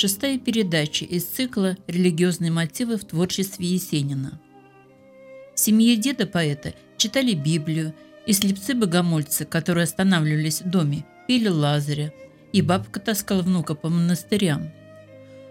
[0.00, 4.40] Шестая передача из цикла «Религиозные мотивы в творчестве Есенина».
[5.56, 7.92] В семье деда поэта читали Библию,
[8.24, 12.12] и слепцы-богомольцы, которые останавливались в доме, пили Лазаря,
[12.52, 14.70] и бабка таскала внука по монастырям.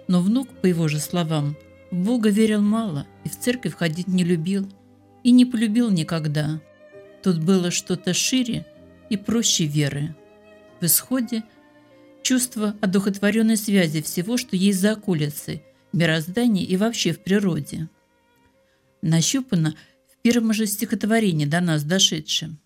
[0.07, 1.57] Но внук, по его же словам,
[1.91, 4.65] в Бога верил мало и в церковь ходить не любил,
[5.25, 6.61] и не полюбил никогда.
[7.21, 8.65] Тут было что-то шире
[9.09, 10.15] и проще веры.
[10.79, 11.43] В исходе–
[12.27, 15.63] чувство одухотворенной связи всего, что есть за околицей,
[15.93, 17.87] мироздании и вообще в природе.
[19.01, 19.77] Нащупано
[20.11, 22.59] в первом же стихотворении до нас дошедшем.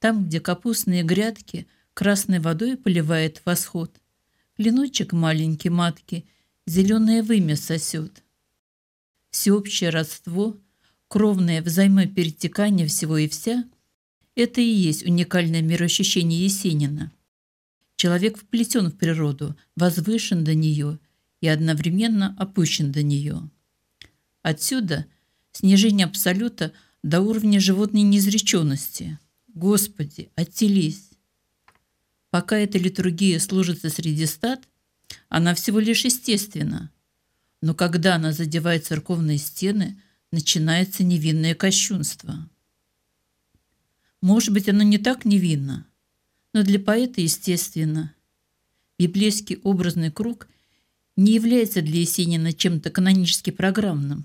[0.00, 3.90] Там, где капустные грядки красной водой поливает восход,
[4.58, 6.26] клиночек маленький матки
[6.66, 8.22] зеленое вымя сосет.
[9.30, 10.58] Всеобщее родство,
[11.08, 13.64] кровное взаимоперетекание всего и вся–
[14.34, 17.12] это и есть уникальное мироощущение Есенина.
[17.96, 20.98] Человек вплетен в природу, возвышен до нее
[21.40, 23.50] и одновременно опущен до нее.
[24.42, 25.06] Отсюда
[25.52, 26.72] снижение абсолюта
[27.02, 29.18] до уровня животной неизреченности.
[29.48, 31.10] Господи, оттелись!
[32.30, 34.68] Пока эта литургия служится среди стад,
[35.28, 36.92] она всего лишь естественна.
[37.62, 39.98] Но когда она задевает церковные стены,
[40.30, 42.48] начинается невинное кощунство.
[44.20, 45.86] Может быть, оно не так невинно,
[46.56, 48.14] но для поэта естественно.
[48.98, 50.48] Библейский образный круг
[51.14, 54.24] не является для Есенина чем-то канонически программным.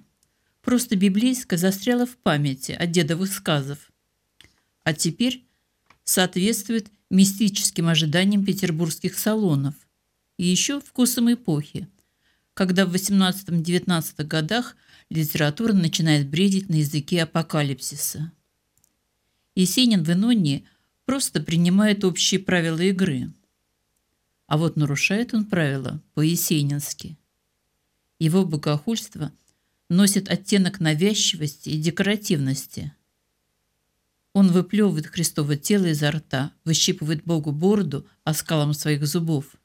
[0.61, 3.91] Просто библейское застряло в памяти от дедовых сказов.
[4.85, 5.43] А теперь
[6.05, 9.75] соответствует мистическим ожиданиям петербургских салонов
[10.37, 11.89] и еще вкусам эпохи,
[12.53, 14.77] когда в 18-19 годах
[15.09, 18.31] литература начинает бредить на языке апокалипсиса.
[19.53, 20.65] Есенин в «Инонии»
[21.11, 23.33] просто принимает общие правила игры.
[24.47, 27.17] А вот нарушает он правила по-есенински.
[28.17, 29.33] Его богохульство
[29.89, 32.93] носит оттенок навязчивости и декоративности.
[34.31, 39.57] Он выплевывает Христово тело изо рта, выщипывает Богу бороду оскалом своих зубов.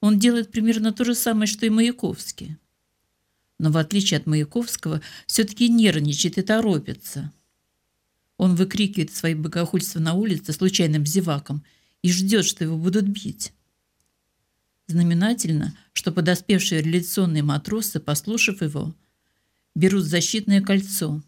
[0.00, 2.56] Он делает примерно то же самое, что и Маяковский.
[3.60, 7.32] Но в отличие от Маяковского, все-таки нервничает и торопится–
[8.36, 11.64] он выкрикивает свои богохульства на улице случайным зеваком
[12.02, 13.52] и ждет, что его будут бить.
[14.86, 18.94] Знаменательно, что подоспевшие реляционные матросы, послушав его,
[19.74, 21.22] берут защитное кольцо.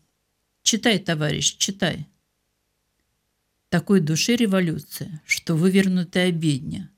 [0.63, 2.07] «Читай, товарищ, читай».
[3.71, 6.91] Такой душе революция, что вывернутая бедня.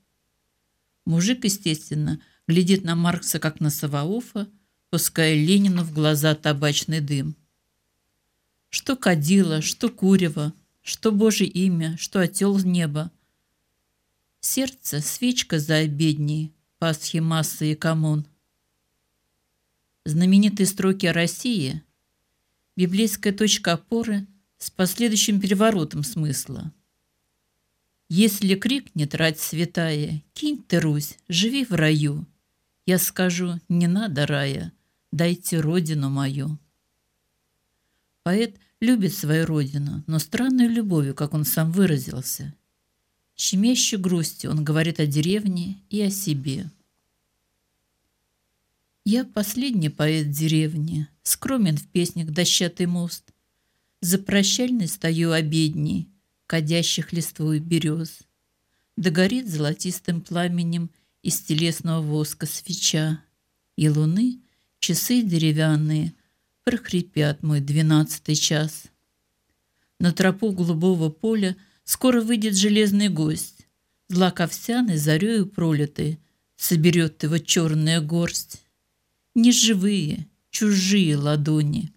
[1.05, 4.47] Мужик, естественно, глядит на Маркса как на Саваофа,
[4.89, 7.35] пуская Ленину в глаза табачный дым–
[8.71, 13.11] что кадила, что курево, что Божье имя, что отел неба.
[14.39, 18.25] Сердце— свечка за обедней, Пасхи, массы и коммун.
[20.05, 21.83] Знаменитые строки о России—
[22.75, 24.25] библейская точка опоры
[24.57, 26.73] с последующим переворотом смысла.
[28.09, 32.25] Если крикнет рать святая, кинь ты, Русь, живи в раю.
[32.85, 34.73] Я скажу, не надо рая,
[35.11, 36.57] дайте родину мою.
[38.23, 42.53] Поэт любит свою родину, но странной любовью, как он сам выразился.
[43.37, 46.69] Щемящей грустью он говорит о деревне и о себе.
[49.05, 53.33] Я последний поэт деревни, скромен в песнях дощатый мост.
[53.99, 56.09] За прощальной стою обедней,
[56.47, 58.19] кадящих листвой берез.
[58.97, 60.89] Да горит золотистым пламенем
[61.23, 63.23] из телесного воска свеча,
[63.75, 64.39] И луны
[64.79, 66.13] часы деревянные
[66.63, 68.85] прохрипят мой двенадцатый час.
[69.99, 73.67] На тропу голубого поля скоро выйдет железный гость,
[74.07, 76.19] Злак овсяный зарею пролитый
[76.57, 78.61] соберет его черная горсть.
[79.35, 81.93] Не живые, чужие ладони,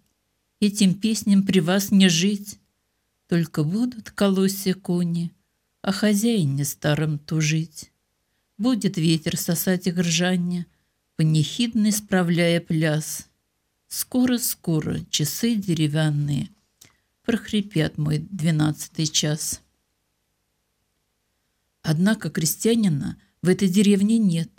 [0.61, 2.61] этим песням при вас не жить,
[3.27, 5.33] Только будут колосья кони,
[5.83, 7.91] а хозяине старым тужить.
[8.59, 10.67] Будет ветер сосать их ржанье,
[11.17, 13.29] панихидный справляя пляс—
[13.97, 16.51] Скоро-скоро часы деревянные
[17.23, 19.61] прохрипят мой двенадцатый час.
[21.81, 24.51] Однако крестьянина в этой деревне нет.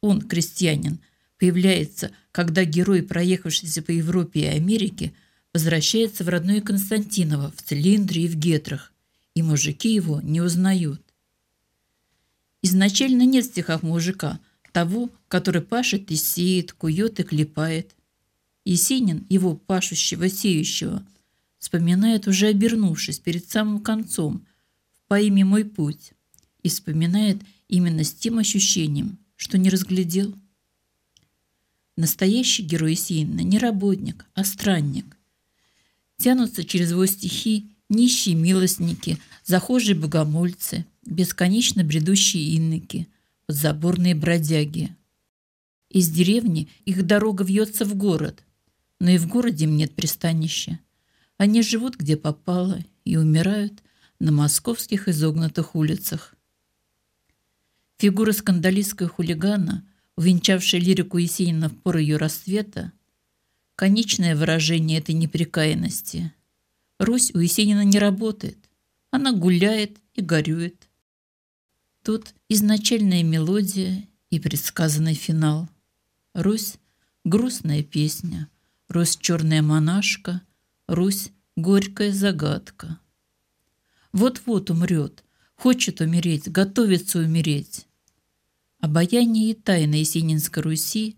[0.00, 1.00] Он, крестьянин,
[1.36, 5.14] появляется, когда герой, проехавшийся по Европе и Америке,
[5.52, 8.92] возвращается в родное Константиново в цилиндре и в гетрах,
[9.34, 11.02] и мужики его не узнают.
[12.62, 14.38] Изначально нет в стихах мужика,
[14.70, 17.96] того, который пашет и сеет, кует и клепает.
[18.64, 21.04] Есенин, его пашущего, сеющего,
[21.58, 24.46] вспоминает уже обернувшись перед самым концом
[24.92, 26.12] в поэме «Мой путь»
[26.62, 30.34] и вспоминает именно с тем ощущением, что не разглядел.
[31.96, 35.16] Настоящий герой Есенина не работник, а странник.
[36.16, 43.08] Тянутся через его стихи нищие милостники, захожие богомольцы, бесконечно бредущие инноки,
[43.46, 44.94] подзаборные бродяги.
[45.90, 48.44] Из деревни их дорога вьется в город,
[49.00, 50.78] но и в городе им нет пристанища.
[51.38, 53.82] Они живут где попало и умирают
[54.20, 56.34] на московских изогнутых улицах.
[57.96, 59.86] Фигура скандалистского хулигана,
[60.16, 62.92] увенчавшая лирику Есенина в пору ее расцвета,
[63.74, 66.32] конечное выражение этой непрекаянности.
[66.98, 68.58] Русь у Есенина не работает.
[69.10, 70.88] Она гуляет и горюет.
[72.02, 75.68] Тут изначальная мелодия и предсказанный финал.
[76.34, 76.74] Русь–
[77.24, 78.48] грустная песня,
[78.90, 80.42] Русь– черная монашка,
[80.88, 82.98] Русь– горькая загадка.
[84.10, 85.22] Вот-вот умрет,
[85.54, 87.86] хочет умереть, готовится умереть.
[88.80, 91.16] Обаяние и тайна Есенинской Руси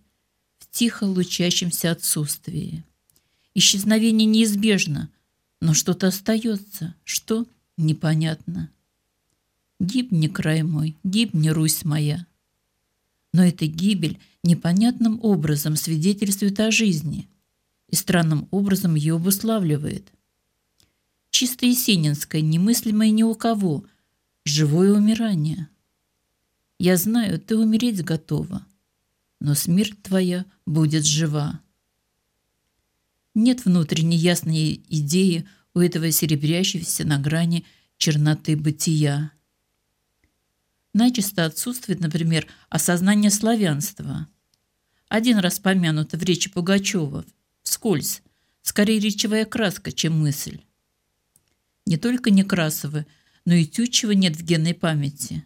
[0.58, 2.84] в тихо лучащемся отсутствии.
[3.54, 5.08] Исчезновение неизбежно,
[5.62, 7.46] но что-то остается, что–
[7.78, 8.70] непонятно.
[9.80, 12.26] Гибни, край мой, гибни, Русь моя.
[13.32, 17.30] Но эта гибель непонятным образом свидетельствует о жизни
[17.92, 20.12] и странным образом ее обуславливает.
[21.30, 23.84] Чисто есенинское, немыслимое ни у кого,
[24.44, 25.68] живое умирание.
[26.80, 28.66] Я знаю, ты умереть готова,
[29.38, 31.60] но смерть твоя будет жива.
[33.34, 37.64] Нет внутренней ясной идеи у этого серебрящегося на грани
[37.98, 39.30] черноты бытия
[40.92, 44.28] начисто отсутствует, например, осознание славянства.
[45.08, 47.24] Один раз помянуто в речи Пугачева,
[47.62, 48.22] вскользь,
[48.62, 50.60] скорее речевая краска, чем мысль.
[51.86, 53.06] Не только Некрасова,
[53.44, 55.44] но и Тютчева нет в генной памяти.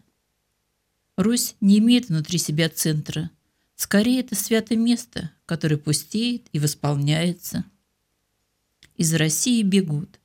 [1.16, 3.30] Русь не имеет внутри себя центра.
[3.74, 7.64] Скорее, это святое место, которое пустеет и восполняется.
[8.96, 10.20] Из России бегут.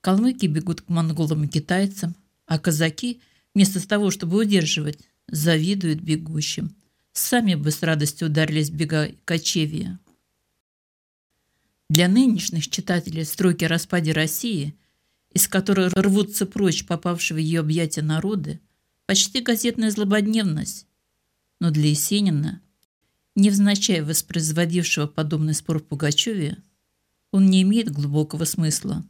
[0.00, 2.14] Калмыки бегут к монголам и китайцам,
[2.46, 3.20] а казаки–
[3.56, 4.98] вместо того, чтобы удерживать,
[5.28, 6.76] завидуют бегущим.
[7.14, 9.98] Сами бы с радостью ударились в бега кочевья.
[11.88, 14.74] Для нынешних читателей строки о распаде России,
[15.32, 18.60] из которой рвутся прочь попавшие в ее объятия народы,
[19.06, 20.86] почти газетная злободневность.
[21.60, 22.60] Но для Есенина,
[23.34, 26.58] невзначай воспроизводившего подобный спор в Пугачеве,
[27.30, 29.04] он не имеет глубокого смысла.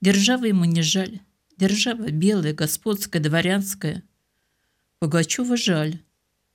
[0.00, 1.20] Держава ему не жаль,
[1.58, 4.04] Держава белая, господская, дворянская.
[5.00, 6.00] Пугачева жаль,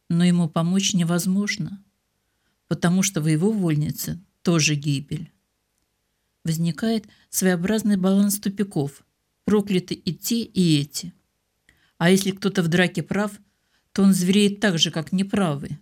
[0.10, 1.84] но ему помочь невозможно,
[2.70, 5.32] потому что в его вольнице тоже гибель.
[6.44, 9.04] Возникает своеобразный баланс тупиков.
[9.46, 11.14] Прокляты и те, и эти.
[11.98, 13.32] А если кто-то в драке прав,
[13.92, 15.80] то он звереет так же, как неправый.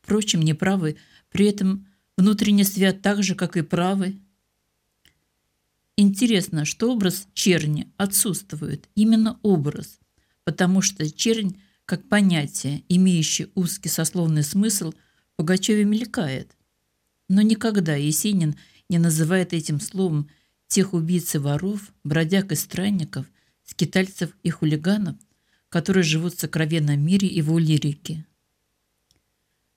[0.00, 0.96] Впрочем, неправый
[1.30, 4.20] при этом внутренне свят так же, как и правый.
[5.96, 9.98] Интересно, что образ черни отсутствует, именно образ,
[10.44, 11.56] потому что чернь,
[11.86, 16.56] как понятие, имеющее узкий сословный смысл, в Пугачеве мелькает.
[17.28, 18.56] Но никогда Есенин
[18.88, 20.28] не называет этим словом
[20.68, 23.26] тех убийц и воров, бродяг и странников,
[23.64, 25.16] скитальцев и хулиганов,
[25.68, 28.26] которые живут в сокровенном мире его лирики.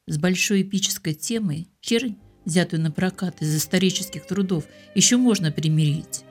[0.08, 6.24] С большой эпической темой чернь взятую на прокат из исторических трудов, еще можно примирить.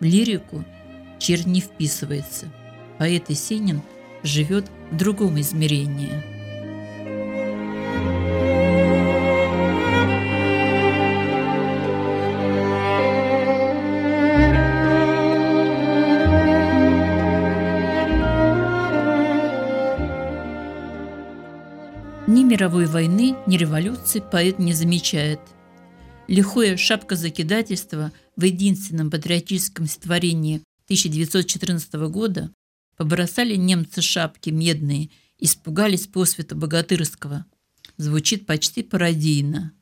[0.00, 0.64] В лирику
[1.18, 2.50] чернь не вписывается.
[2.98, 3.82] Поэт Есенин
[4.22, 6.22] живет в другом измерении–
[22.54, 25.40] мировой войны, ни революции поэт не замечает.
[26.28, 32.52] Лихое шапкозакидательство в единственном патриотическом створении 1914 года
[32.96, 37.44] побросали немцы шапки медные, испугались посвята богатырского.
[37.96, 39.72] Звучит почти пародийно.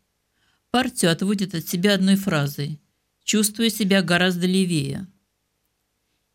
[0.71, 2.81] Партию отводит от себя одной фразой
[3.23, 5.09] «чувствую себя гораздо левее».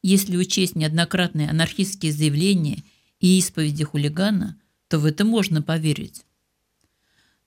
[0.04, 2.84] Если учесть неоднократные анархистские заявления
[3.20, 6.27] и исповеди хулигана, то в это можно поверить.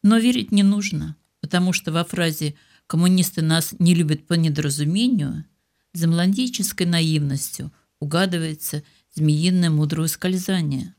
[0.02, 2.54] Но верить не нужно, потому что во фразе
[2.87, 5.45] «коммунисты нас не любят по недоразумению»
[5.92, 8.83] за младенческой наивностью угадывается
[9.14, 10.95] змеиное мудрое скользание.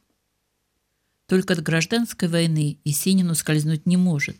[1.28, 4.38] Только от гражданской войны Есенин ускользнуть не может,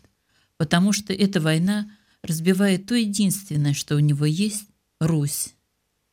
[0.58, 1.90] потому что эта война
[2.22, 4.66] разбивает то единственное, что у него есть–
[5.00, 5.54] Русь.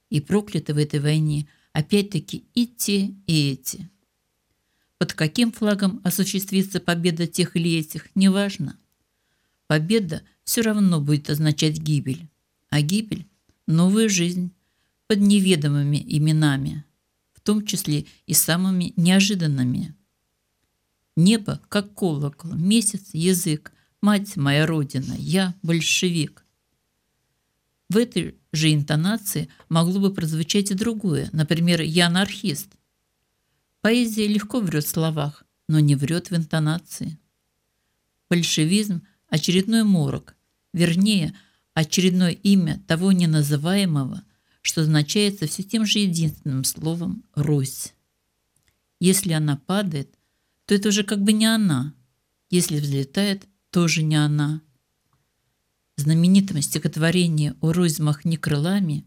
[0.09, 3.87] И прокляты в этой войне опять-таки и те, и эти.
[4.99, 8.77] Под каким флагом осуществится победа тех или этих, неважно.
[9.65, 12.29] Победа все равно будет означать гибель,
[12.69, 13.25] а гибель–
[13.65, 14.51] новую жизнь
[15.07, 16.83] под неведомыми именами,
[17.31, 19.95] в том числе и самыми неожиданными.
[21.15, 26.45] Небо, как колокол, месяц, язык, мать моя родина, я большевик.
[27.87, 32.75] В этой же интонации могло бы прозвучать и другое, например, «я анархист».
[33.81, 37.17] Поэзия легко врет в словах, но не врет в интонации.
[38.29, 40.35] Большевизм– очередной морок,
[40.73, 41.33] вернее,
[41.73, 44.23] очередное имя того неназываемого,
[44.61, 47.93] что означается все тем же единственным словом «Русь».
[48.99, 50.13] Если она падает,
[50.65, 51.93] то это уже как бы не она.
[52.49, 54.61] Если взлетает, тоже не она.
[55.95, 59.05] В знаменитом стихотворении «О Русь махни крылами»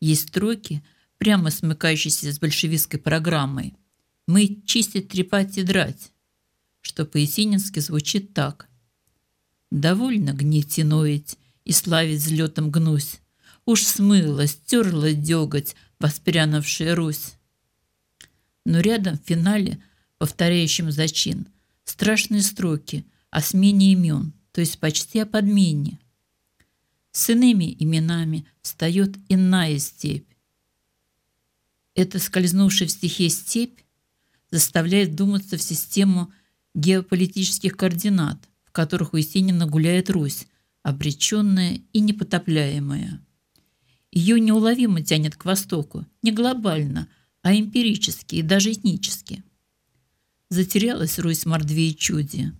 [0.00, 0.82] есть строки,
[1.18, 3.74] прямо смыкающиеся с большевистской программой–
[4.26, 6.12] мы чистить, трепать и драть,
[6.80, 8.68] что по-есенински звучит так.
[9.70, 13.20] Довольно гнить и ноить, и славить взлетом гнусь.
[13.64, 17.34] Уж смыла, стерла деготь, воспрянувшая Русь.
[18.64, 19.82] Но рядом в финале,
[20.18, 21.48] повторяющем зачин,
[21.84, 25.98] страшные строки о смене имен, то есть почти о подмене.
[27.12, 30.30] С иными именами встает иная степь.
[31.94, 33.80] Это скользнувшая в стихе степь
[34.50, 36.32] заставляет думаться в систему
[36.74, 40.46] геополитических координат, в которых у Есенина гуляет Русь,
[40.82, 43.20] обреченная и непотопляемая.
[44.12, 47.08] Ее неуловимо тянет к востоку, не глобально,
[47.42, 49.42] а эмпирически и даже этнически.
[50.48, 52.52] Затерялась Русь мордве и чуде.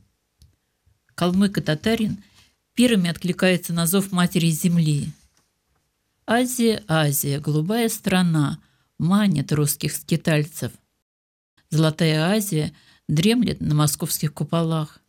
[1.15, 2.23] Калмык и татарин
[2.75, 5.09] первыми откликаются на зов матери земли.
[6.27, 8.59] Азия, Азия, голубая страна,
[8.99, 10.73] манит русских скитальцев–
[11.71, 12.73] Золотая Азия
[13.09, 15.01] дремлет на московских куполах.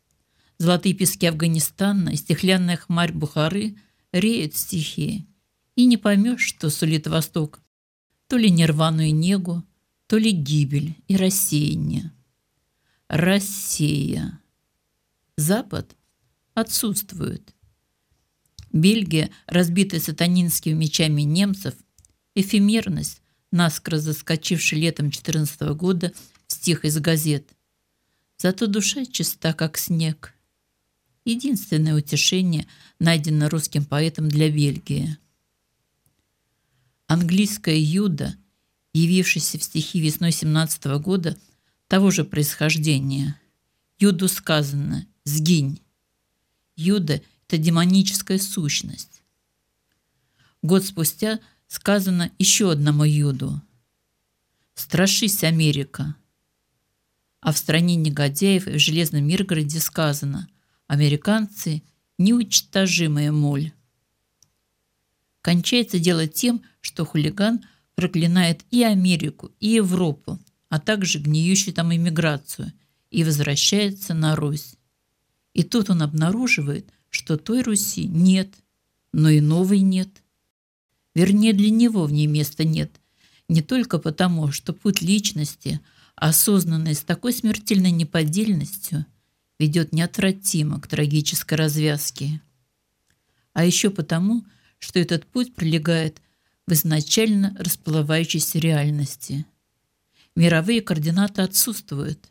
[0.57, 3.75] Золотые пески Афганистана и стеклянная хмарь Бухары
[4.11, 5.27] реют стихии.
[5.75, 7.61] И не поймешь, что сулит Восток.
[8.27, 9.63] То ли нирваную негу,
[10.07, 12.11] то ли гибель и рассеяние.
[13.07, 14.41] Россия.
[15.37, 15.95] Запад
[16.55, 17.53] отсутствует.
[18.73, 21.75] Бельгия, разбитая сатанинскими мечами немцев,
[22.35, 23.21] эфемерность,
[23.51, 26.11] наскоро заскочивший летом 14 года
[26.57, 27.49] стих из газет.
[28.37, 30.33] Зато душа чиста, как снег.
[31.23, 32.67] Единственное утешение
[32.99, 35.17] найдено русским поэтом для Бельгии.
[37.07, 38.35] Английская Юда,
[38.93, 41.37] явившаяся в стихи весной 17 года,
[41.87, 43.39] того же происхождения.
[43.99, 45.81] Юду сказано «сгинь».
[46.75, 49.21] Юда– это демоническая сущность.
[50.61, 53.61] Год спустя сказано еще одному Юду.
[54.75, 56.15] «Страшись, Америка!»
[57.47, 60.49] А в стране негодяев и в Железном Миргороде сказано
[60.87, 61.81] «Американцы–
[62.17, 63.71] неуничтожимая моль».
[65.39, 67.61] Кончается дело тем, что хулиган
[67.95, 70.37] проклинает и Америку, и Европу,
[70.67, 72.73] а также гниющую там иммиграцию,
[73.11, 74.75] и возвращается на Русь.
[75.53, 78.53] И тут он обнаруживает, что той Руси нет,
[79.13, 80.09] но и новой нет.
[81.15, 82.91] Вернее, для него в ней места нет,
[83.47, 85.79] не только потому, что путь личности–
[86.17, 89.05] осознанный с такой смертельной неподдельностью,
[89.59, 92.41] ведет неотвратимо к трагической развязке.
[93.53, 94.45] А еще потому,
[94.79, 96.21] что этот путь пролегает
[96.65, 99.45] в изначально расплывающейся реальности.
[100.35, 102.29] Мировые координаты отсутствуют.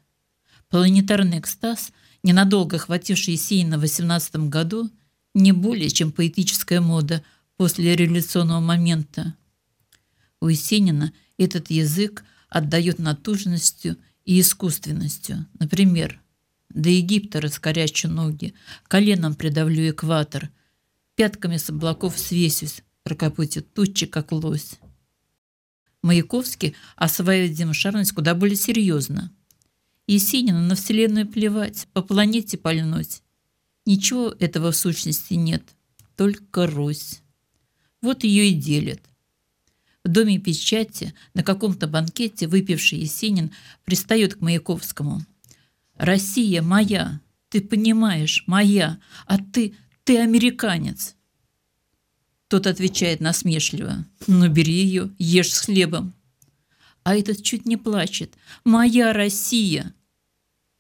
[0.69, 4.91] Планетарный экстаз, ненадолго охвативший Есенина в 18 году,
[5.33, 7.23] не более чем поэтическая мода
[7.57, 9.35] после революционного момента.
[10.41, 15.47] У Есенина этот язык– отдает натужностью и искусственностью.
[15.59, 16.21] Например,
[16.69, 18.55] до Египта раскорячу ноги,
[18.89, 20.51] коленом придавлю экватор,
[21.15, 24.79] пятками с облаков свесюсь, прокопытит тучи, как лось.
[26.03, 29.33] Маяковский осваивает земшарность куда более серьезно.
[30.07, 33.23] Есенину на Вселенную плевать, по планете пальнуть.
[33.87, 35.63] Ничего этого в сущности нет,
[36.17, 37.23] только Русь.
[38.03, 39.01] Вот ее и делят–
[40.07, 43.51] в доме печати на каком-то банкете выпивший Есенин
[43.85, 45.21] пристает к Маяковскому.
[45.97, 51.17] «Россия моя, ты понимаешь, моя, а ты, ты американец».
[52.47, 54.07] Тот отвечает насмешливо.
[54.29, 56.15] «Ну, бери ее, ешь с хлебом».
[57.03, 58.35] А этот чуть не плачет.
[58.65, 59.93] «Моя Россия!»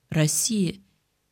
[0.09, 0.77] Россия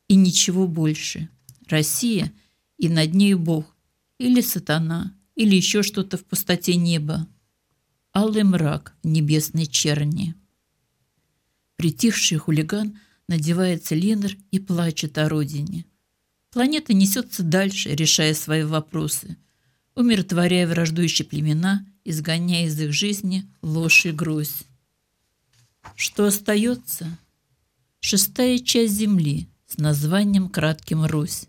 [0.09, 1.29] и ничего больше.
[1.67, 2.33] Россия
[2.77, 3.73] и над нею Бог.
[4.17, 7.27] Или сатана, или еще что-то в пустоте неба
[8.15, 10.33] алый мрак небесной черни.
[11.75, 15.85] Притихший хулиган Надевается линер и плачет о родине.
[16.51, 19.35] Планета несется дальше, решая свои вопросы,
[19.95, 24.67] умиротворяя враждующие племена, изгоняя из их жизни ложь и грусть.
[25.95, 27.17] Что остается?
[27.99, 31.47] Шестая часть Земли с названием кратким Русь.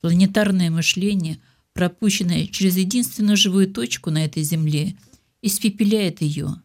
[0.00, 1.40] Планетарное мышление,
[1.76, 4.96] пропущенное через единственную живую точку на этой Земле,
[5.42, 6.60] испепеляет ее,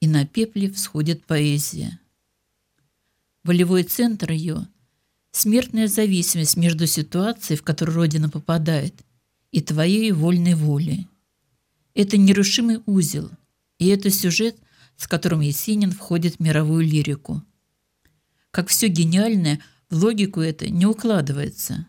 [0.00, 2.00] и на пепле всходит поэзия.
[3.44, 4.66] Волевой центр ее–
[5.30, 8.94] смертная зависимость между ситуацией, в которую Родина попадает,
[9.52, 11.08] и твоей вольной волей.
[11.94, 13.30] Это нерушимый узел,
[13.78, 14.56] и это сюжет–
[14.96, 17.42] с которым Есенин входит в мировую лирику.
[18.50, 19.60] Как все гениальное,
[19.90, 21.86] в логику это не укладывается.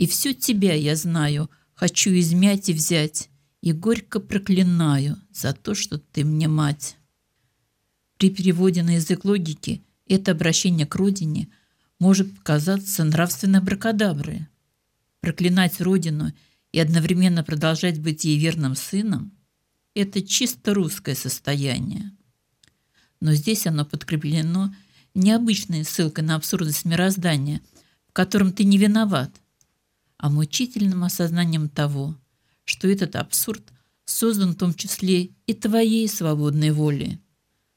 [0.00, 3.28] И всю тебя я знаю, хочу измять и взять,
[3.60, 6.96] и горько проклинаю за то, что ты мне мать.
[8.16, 11.50] При переводе на язык логики это обращение к родине
[11.98, 14.46] может показаться нравственно бракодаброй.
[15.20, 16.32] Проклинать родину
[16.72, 19.32] и одновременно продолжать быть ей верным сыном–
[19.94, 22.10] это чисто русское состояние.
[23.20, 24.74] Но здесь оно подкреплено
[25.12, 27.60] необычной ссылкой на абсурдность мироздания,
[28.08, 29.30] в котором ты не виноват,
[30.20, 32.14] а мучительным осознанием того,
[32.64, 33.72] что этот абсурд
[34.04, 37.18] создан в том числе и твоей свободной волей.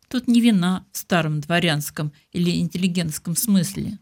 [0.09, 3.97] Тут не вина в старом дворянском или интеллигентском смысле.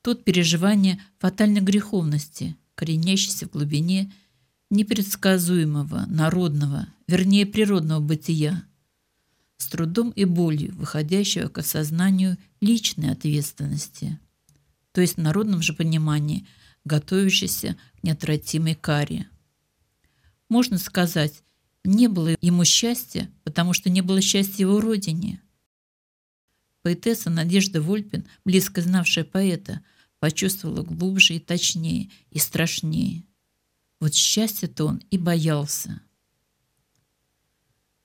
[0.00, 4.10] Тут переживание фатальной греховности, коренящейся в глубине
[4.70, 8.64] непредсказуемого, народного, вернее природного бытия,
[9.58, 14.18] с трудом и болью выходящего к осознанию личной ответственности,
[14.92, 16.46] то есть в народном же понимании
[16.84, 19.28] готовящейся к неотвратимой каре.
[20.48, 21.42] Можно сказать,
[21.84, 25.40] не было ему счастья, потому что не было счастья его родине.
[26.82, 29.80] Поэтесса Надежда Вольпин, близко знавшая поэта,
[30.18, 33.24] почувствовала глубже и точнее, и страшнее–
[34.02, 36.00] вот счастья-то он и боялся.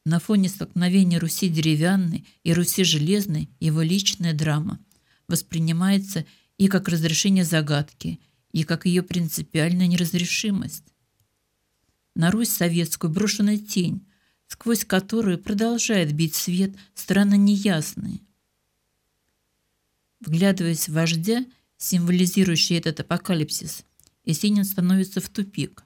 [0.06, 4.78] На фоне столкновения Руси деревянной и Руси железной его личная драма
[5.28, 6.24] воспринимается
[6.60, 8.20] и как разрешение загадки,
[8.52, 10.84] и как ее принципиальная неразрешимость.
[12.16, 14.08] На Русь советскую брошена тень,
[14.48, 18.24] сквозь которую продолжает бить свет странно неясный.
[20.20, 21.46] Вглядываясь в вождя,
[21.78, 23.84] символизирующий этот апокалипсис,
[24.24, 25.84] Есенин становится в тупик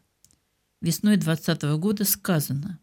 [0.82, 2.80] весной 20 -го года сказано.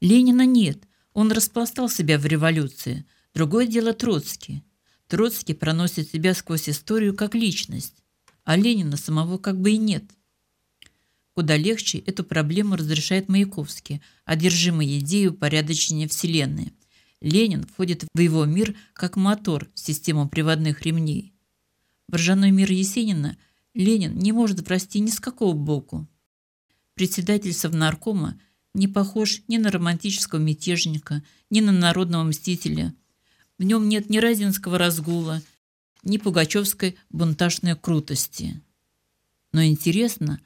[0.00, 3.06] Ленина нет, он распластал себя в революции.
[3.32, 4.62] Другое дело Троцкий.
[5.08, 8.03] Троцкий проносит себя сквозь историю как личность,
[8.44, 10.04] а Ленина самого как бы и нет.
[11.34, 16.72] Куда легче эту проблему разрешает Маяковский, одержимый идеей упорядочения Вселенной.
[17.20, 21.32] Ленин входит в его мир как мотор в систему приводных ремней.
[22.08, 23.36] В ржаной мир Есенина
[23.72, 26.06] Ленин не может прости ни с какого боку
[26.94, 28.38] председатель Совнаркома
[28.72, 32.94] не похож ни на романтического мятежника, ни на народного мстителя.
[33.58, 35.42] В нем нет ни разинского разгула,
[36.04, 38.62] ни пугачевской бунтажной крутости.
[39.52, 40.40] Но интересно,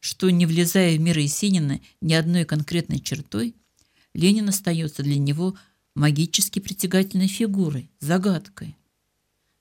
[0.00, 3.54] что, не влезая в мир Есенина ни одной конкретной чертой,
[4.14, 5.56] Ленин остается для него
[5.94, 8.76] магически притягательной фигурой, загадкой.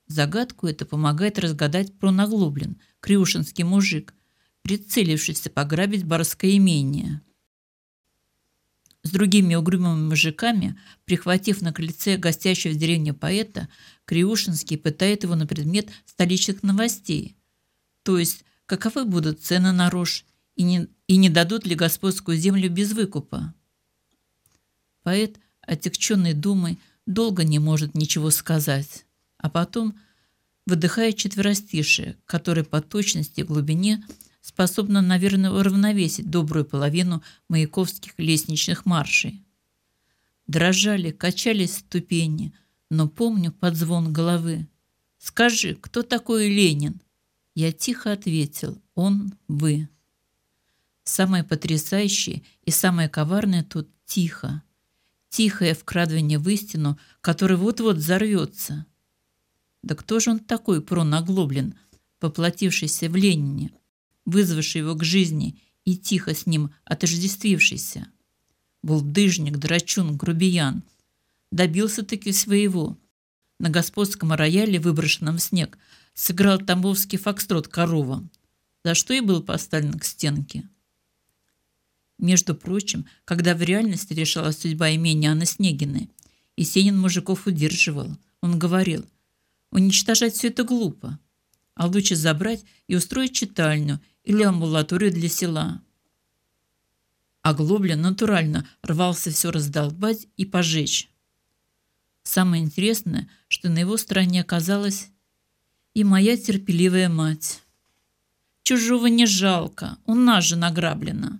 [0.07, 4.13] Загадку это помогает разгадать пронаглоблен, крюшинский мужик,
[4.61, 7.21] прицелившийся пограбить барское имение.
[9.07, 13.69] С другими угрюмыми мужиками, прихватив на крыльце гостящего в деревне поэта,
[14.03, 17.37] Криушинский пытает его на предмет столичных новостей,
[18.03, 20.25] то есть каковы будут цены на рожь
[20.57, 23.53] и не, и не дадут ли господскую землю без выкупа.
[25.03, 29.05] Поэт, отягченный думой, долго не может ничего сказать,
[29.37, 29.97] а потом
[30.65, 34.05] выдыхает четверостишие, которое по точности и глубине–
[34.47, 39.43] способна, наверное, уравновесить добрую половину маяковских лестничных маршей.
[40.47, 42.53] Дрожали, качались ступени,
[42.89, 44.67] но помню под звон головы.
[45.19, 47.01] «Скажи, кто такой Ленин?»
[47.55, 49.89] Я тихо ответил «Он, вы».
[51.03, 54.63] Самое потрясающее и самое коварное тут тихо.
[55.27, 58.85] Тихое вкрадывание в истину, который вот-вот взорвется.
[59.83, 61.75] Да кто же он такой пронаглоблен,
[62.19, 63.71] поплатившийся в Ленине?
[64.27, 68.07] Вызвавший его к жизни и тихо с ним отождествившийся.
[68.83, 70.83] Булдыжник, драчун, грубиян.
[71.51, 72.97] Добился-таки своего.
[73.59, 75.77] На господском рояле, выброшенном в снег,
[76.13, 78.27] сыграл тамбовский фокстрот корова,
[78.83, 80.69] за что и был поставлен к стенке.
[82.19, 86.09] Между прочим, когда в реальности решалась судьба имения Анны Снегиной,
[86.57, 88.17] Есенин мужиков удерживал.
[88.41, 89.05] Он говорил,
[89.71, 91.17] уничтожать все это глупо,
[91.75, 95.81] а лучше забрать и устроить читальню или амбулаторию для села.
[97.41, 101.09] А Глобля натурально рвался все раздолбать и пожечь.
[102.23, 105.11] Самое интересное, что на его стороне оказалась
[105.93, 107.63] и моя терпеливая мать.
[108.63, 111.39] Чужого не жалко, у нас же награблено.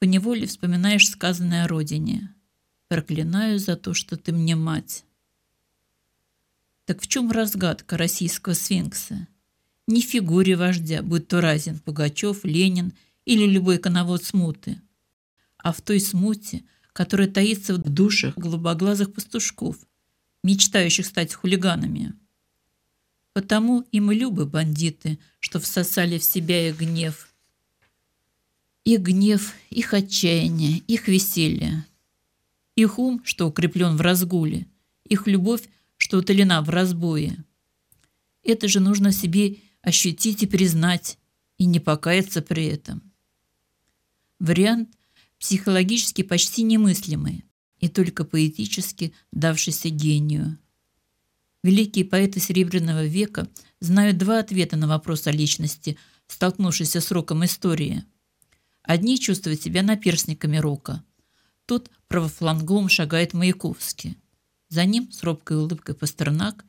[0.00, 2.34] Поневоле вспоминаешь сказанное о родине.
[2.88, 5.02] Проклинаю за то, что ты мне мать.
[6.84, 9.28] Так в чем разгадка российского сфинкса?
[9.88, 12.92] В фигуре вождя, будь то Разин, Пугачев, Ленин
[13.24, 14.82] или любой коновод смуты,
[15.56, 19.78] а в той смуте, которая таится в душах голубоглазых пастушков,
[20.44, 22.12] мечтающих стать хулиганами.
[23.32, 27.32] Потому им и любы бандиты, что всосали в себя их гнев.
[28.84, 31.86] Их гнев, их отчаяние, их веселье.
[32.76, 34.66] Их ум, что укреплен в разгуле,
[35.04, 35.62] их любовь,
[35.96, 37.42] что утолена в разбое.
[38.42, 41.18] Это же нужно себе ощутить и признать,
[41.56, 43.12] и не покаяться при этом.
[44.38, 44.90] Вариант
[45.38, 47.44] психологически почти немыслимый
[47.78, 50.58] и только поэтически давшийся гению.
[51.62, 53.48] Великие поэты Серебряного века
[53.80, 58.04] знают два ответа на вопрос о личности, столкнувшейся с роком истории.
[58.82, 61.04] Одни чувствуют себя наперсниками рока.
[61.66, 64.16] Тут правофлангом шагает Маяковский.
[64.68, 66.64] За ним с робкой улыбкой Пастернак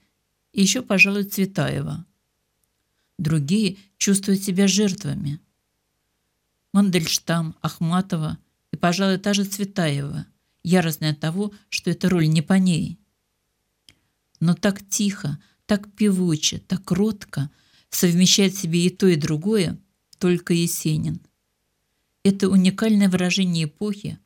[0.51, 2.05] и еще, пожалуй, Цветаева.
[3.19, 5.39] Другие чувствуют себя жертвами.
[6.73, 8.37] Мандельштам, Ахматова
[8.71, 10.25] и, пожалуй, та же Цветаева,
[10.63, 12.97] яростная от того, что эта роль не по ней–
[14.39, 17.49] но так тихо, так певуче, так кротко
[17.89, 19.77] совмещает в себе и то, и другое
[20.17, 21.21] только Есенин.
[22.23, 24.19] Это уникальное выражение эпохи,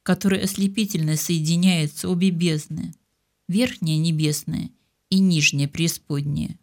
[0.00, 2.94] в которой ослепительно соединяются обе бездны–
[3.48, 4.70] верхняя небесная
[5.08, 6.58] и нижняя преисподняя.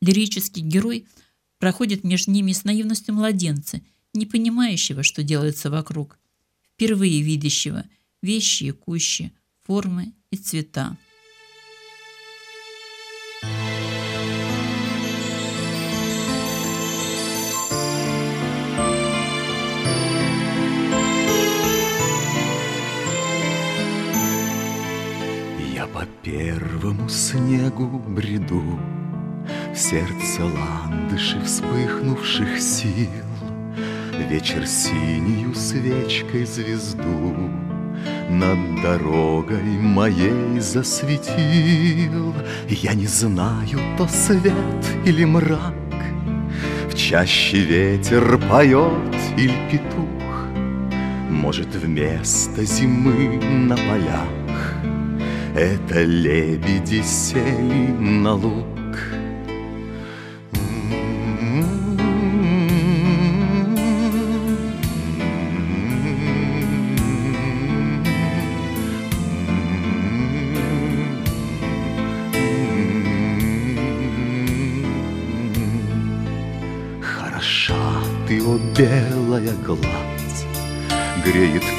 [0.00, 1.06] Лирический герой
[1.58, 3.80] проходит между ними с наивностью младенца,
[4.14, 6.18] не понимающего, что делается вокруг,
[6.74, 7.84] впервые видящего
[8.22, 9.32] вещи и кущи,
[9.64, 10.96] формы и цвета.
[26.28, 28.62] первому снегу бреду,
[29.78, 33.08] сердце ландыши вспыхнувших сил,
[34.28, 37.34] Вечер синюю свечкой звезду
[38.28, 42.34] Над дорогой моей засветил.
[42.68, 44.52] Я не знаю, то свет
[45.04, 45.74] или мрак,
[46.90, 50.48] В чаще ветер поет или петух,
[51.30, 54.74] Может, вместо зимы на полях
[55.54, 58.77] это лебеди сели на луг.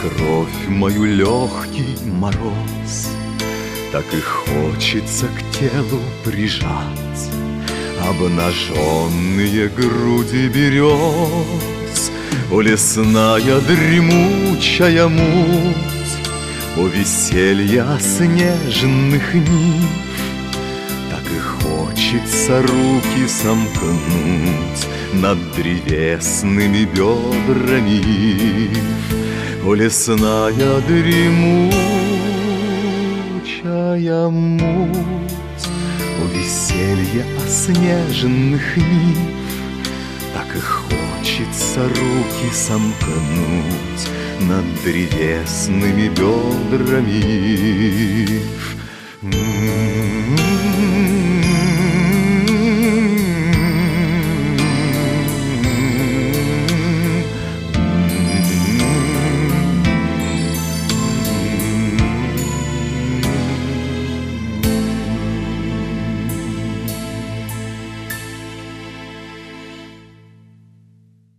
[0.01, 3.09] Кровь мою легкий мороз.
[3.91, 7.31] Так и хочется к телу прижать
[8.07, 12.11] Обнаженные груди берез
[12.51, 16.17] О лесная дремучая муть
[16.77, 19.89] О веселья снежных нив.
[21.09, 27.99] Так и хочется руки сомкнуть Над древесными бедрами
[29.65, 31.69] О лесная дремучая
[34.29, 35.67] муть
[36.21, 39.17] У веселья оснеженных нив.
[40.33, 44.07] Так и хочется руки сомкнуть
[44.41, 47.19] Над древесными бедрами